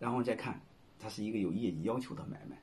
[0.00, 0.60] 然后再看，
[0.98, 2.60] 它是一个有业绩要求的买卖。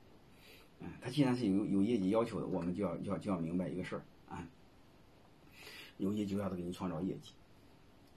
[0.81, 4.45] 嗯，它既然是有有业绩要求的，我们就要要就要明白一个事儿啊，
[5.97, 7.31] 有业绩就要给你创造业绩，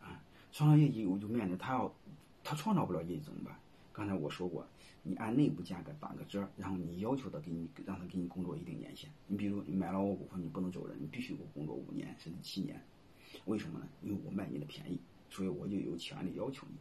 [0.00, 0.20] 啊，
[0.50, 1.94] 创造业绩我就面临他要
[2.42, 3.54] 他创造不了业绩怎么办？
[3.92, 4.67] 刚才我说过，
[5.03, 9.10] 你按内部价格打个折，然后你要求他给你让他给你工作一定年限。
[9.26, 12.82] 你比如你买了我股份，你不能走人，你必须给我工作五年甚至七年。
[13.44, 13.87] 为什么呢？
[14.02, 14.98] 因为我卖你的便宜，
[15.28, 16.77] 所以我就有权利要求你。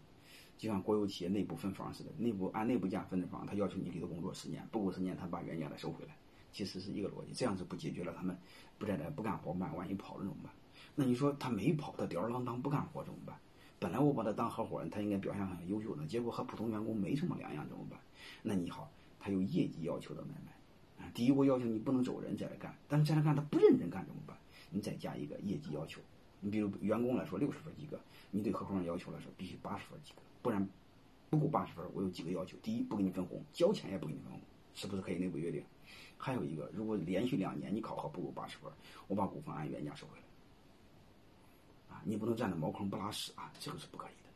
[0.60, 6.18] 就像国有企业内部分房似的，内部按内部价分的房，他要求你给他工作十年，不够十年，他把原价再收回来，
[6.52, 7.32] 其实是一个逻辑。
[7.34, 8.38] 这样子不解决了他们
[8.78, 9.72] 不在这不干活嘛？
[9.74, 10.52] 万一跑了怎么办？
[10.96, 13.40] 那你说他没跑，他吊儿郎当不干活怎么办？
[13.80, 17.98] 本来我把他当合伙人，他应该表现很优秀的，结果和普通员工没什么两样，怎么办？
[18.44, 21.10] 那你好，他有业绩要求的买卖啊。
[21.14, 24.38] 第一，我要求你不能走人再来干，但是再来干他不认真干怎么办？
[24.72, 26.02] 你再加一个业绩要求。
[26.42, 27.98] 你比如员工来说六十分及格，
[28.32, 30.68] 你对合伙人要求来说必须八十分及格，不然
[31.30, 34.42] 不够八十分，我有几个要求：第一，不给你分红，交钱也不给你分红，
[34.74, 35.64] 是不是可以内部约定？
[36.18, 38.72] 还有一个，如果连续两年你考核不够八十分，
[39.08, 41.96] 我把股份按原价收回来。
[41.96, 44.30] 啊，你不能占着茅坑不拉屎啊，这个是不可以的，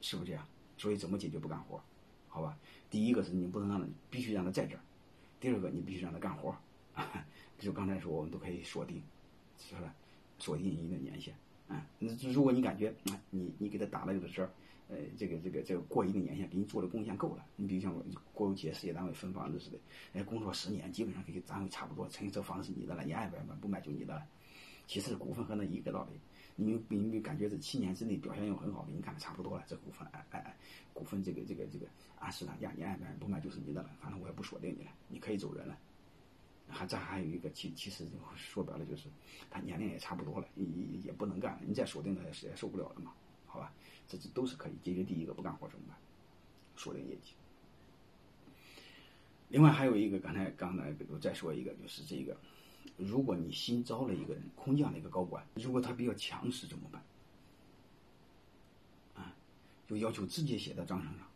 [0.00, 0.46] 是不是这样？
[0.78, 1.80] 所以怎么解决不干活？
[2.28, 2.56] 好吧，
[2.90, 4.80] 第一个是你不能让他必须让他在这儿，
[5.38, 6.56] 第二个你必须让他干活。
[7.58, 9.02] 就刚才说，我们都可以锁定，
[9.58, 9.94] 是吧？
[10.38, 11.32] 锁定一定的年限，
[11.68, 14.50] 啊，那如果你感觉啊，你你给他打了这个折，
[14.92, 17.94] 呃，这个这个这个过一定年限，给你做的贡献够了，你比如像
[18.34, 19.78] 国有企业、事业单位分房子似的，
[20.12, 24.22] 哎，工作十年，基本上给单位差不多，成这房子是你的了，你爱不买，不买就你的了。
[24.86, 26.20] 其实股份和那一个道理，
[26.56, 30.56] 你你你感觉这七年之内表现又很好，给你看差不多了，这股份哎哎哎，
[30.92, 31.86] 股份这个这个这个
[32.18, 35.78] 按市场价，你爱买不买就是你的了，反正我也不锁定你了，你可以走人了。
[36.68, 38.06] 还这还有一个，其其实
[38.36, 39.08] 说白了就是，
[39.50, 43.12] 他年龄也差不多了，也也也不能干了，你再锁定他也受不了了嘛，
[43.52, 43.70] 好吧？
[44.08, 45.04] 这这都是可以解决。
[45.04, 45.96] 第一个不干活怎么办？
[46.74, 47.34] 锁定业绩。
[49.48, 52.34] 另外还有一个，刚才刚才我再说一个，就是这个，
[52.96, 57.02] 如果你新招了一个人，空降的一个高管，如果他比较强势怎么办？
[59.16, 59.34] 啊，
[59.86, 61.26] 就要求直接写在章程上。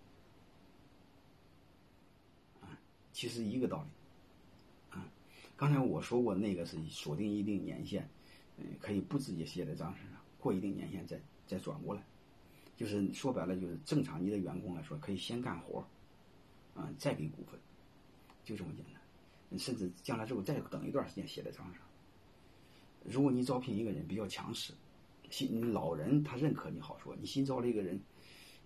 [2.63, 2.79] 啊，
[3.13, 4.97] 其实一个道理。
[4.99, 5.07] 啊
[5.55, 8.09] 刚才我说过，那个是锁定一定年限，
[8.57, 12.03] 嗯，可以不直接写在章程上，过一定年限再再转过来，
[12.77, 15.87] 就是说白了就是正常你的员工来说，可以先干活，
[16.75, 17.59] 啊，再给股份，
[18.45, 21.83] 就这么简单，甚至将来之后再等一段时间写在章上。
[23.05, 24.73] 如果你招聘一个人比较强势，
[25.31, 28.01] 新老人他认可你好说，你新招了一个人，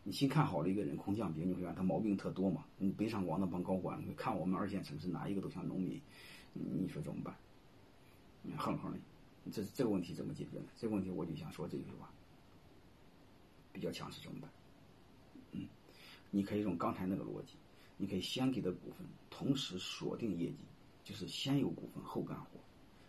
[0.02, 2.64] 你新看好了一个人空降兵，你会发现他毛病特多嘛？
[2.78, 6.00] 你北上广那帮高管，看我们二线城市哪一个都像农民。
[6.52, 7.34] 你说怎么办？
[8.42, 8.98] 你哼哼的，
[9.52, 10.64] 这这个问题怎么解决呢？
[10.76, 12.10] 这个问题我就想说这句话：
[13.72, 14.50] 比较强势怎么办？
[15.52, 15.68] 嗯，
[16.30, 17.54] 你可以用刚才那个逻辑，
[17.96, 20.58] 你可以先给他股份，同时锁定业绩，
[21.04, 22.60] 就是先有股份后干活。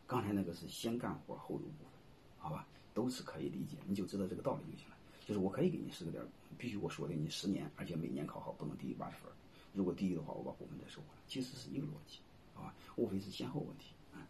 [0.07, 1.91] 刚才那个是先干活后有股份，
[2.37, 2.67] 好吧？
[2.93, 4.97] 都是可以理解，你就知道这个道理就行了。
[5.25, 6.21] 就是我可以给你十个点，
[6.57, 9.31] 必须我锁定你十年，而且每年考好不能低于八十分。
[9.73, 11.21] 如果低于的话，我把股份再收回来。
[11.27, 12.19] 其实是一个逻辑。
[12.53, 14.27] 好吧，无非是先后问题啊。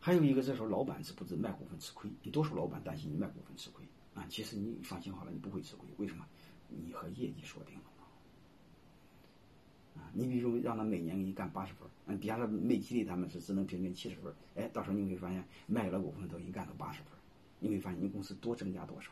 [0.00, 2.10] 还有一个，这时候老板知不知卖股份吃亏？
[2.22, 3.84] 你多数老板担心你卖股份吃亏。
[4.30, 5.86] 其实你放心好了，你不会吃亏。
[5.98, 6.24] 为什么？
[6.68, 8.04] 你和业绩锁定了嘛。
[10.00, 14.32] 啊，你比如让他每年给你干八十分，嗯，底下的没激励他们是只能平均七十分。
[14.54, 17.12] 哎，到时候你会发现卖了股份都给你干到八十分，
[17.58, 19.10] 你会发现你公司多增加多少？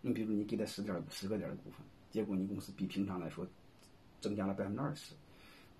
[0.00, 1.80] 你比如你给他十点十个点的股份，
[2.10, 3.46] 结果你公司比平常来说
[4.20, 5.14] 增加了百分之二十。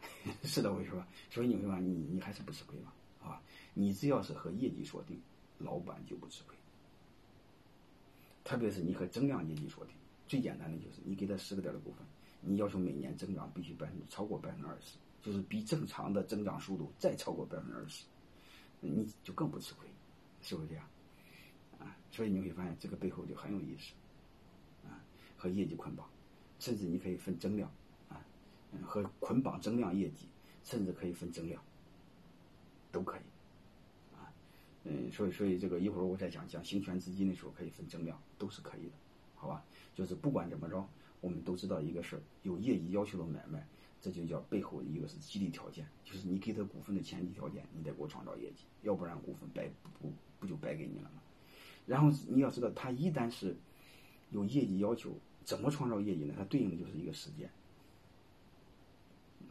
[0.42, 3.40] 是的，我说，所以你会发现，你你还是不吃亏嘛，啊，
[3.72, 5.20] 你只要是和业绩锁定，
[5.58, 6.56] 老板就不吃亏。
[8.50, 9.94] 特别是你和增量业绩锁定，
[10.26, 12.04] 最简单的就是你给他十个点的股份，
[12.40, 18.06] 你要求每年增长必须百分之超过百分之二十，就是比正常的增长速度再超过百分之二十，
[18.80, 19.86] 你就更不吃亏，
[20.42, 20.84] 是不是这样？
[21.78, 23.92] 啊，所以你会发现这个背后就很有意思，
[24.84, 24.98] 啊，
[25.36, 26.10] 和业绩捆绑，
[26.58, 27.70] 甚至你可以分增量。
[28.08, 28.20] 啊
[28.82, 30.26] 和捆绑增量业绩，
[30.64, 31.62] 甚至可以分增量，
[32.90, 33.20] 都可以，
[34.84, 38.92] 嗯，所以所以这个一会儿我再讲讲行权资金的时候，可以分增量，都是可以的，
[39.34, 39.64] 好吧？
[39.94, 40.88] 就是不管怎么着，
[41.20, 43.66] 我们都知道一个事儿，有业绩要求的买卖，
[44.00, 49.68] 这就叫背后一个是激励条件，就是你给他股份的前提条件，你得给我创造业绩，要不然股份白
[50.00, 51.20] 不不就白给你了吗？
[51.86, 53.56] 然后你要知道，他一旦是
[54.30, 55.12] 有业绩要求，
[55.44, 56.34] 怎么创造业绩呢？
[56.36, 57.50] 它对应的就是一个时间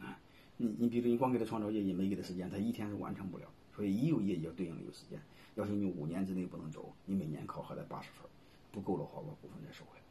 [0.00, 0.18] 啊。
[0.56, 3.46] 你你比如你光给他创造业绩，没给他时间，他一天是完成不了。
[3.74, 5.20] 所以一有业绩要对应的有时间，
[5.54, 8.28] 要求你五年之内不能走，你每年考核在八十分，
[8.72, 10.04] 不够的话，我股份再收回来，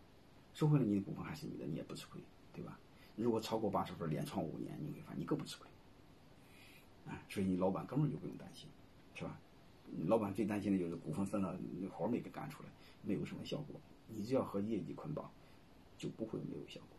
[0.53, 2.21] 收回来你的股份还是你的，你也不吃亏，
[2.53, 2.79] 对吧？
[3.15, 5.67] 如果超过八十分，连创五年，你会发现你更不吃亏。
[7.07, 8.69] 啊，所以你老板根本就不用担心，
[9.15, 9.39] 是吧？
[10.05, 11.57] 老板最担心的就是股份分了，
[11.91, 12.69] 活没给干出来，
[13.01, 13.79] 没有什么效果。
[14.07, 15.29] 你只要和业绩捆绑，
[15.97, 16.98] 就不会没有效果。